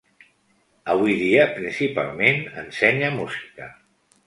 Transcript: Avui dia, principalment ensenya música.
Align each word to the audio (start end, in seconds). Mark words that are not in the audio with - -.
Avui 0.93 1.17
dia, 1.19 1.43
principalment 1.59 2.41
ensenya 2.65 3.13
música. 3.21 3.71